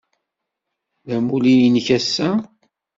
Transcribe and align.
D 1.07 1.09
amulli-nnek 1.15 1.87
ass-a? 1.97 2.29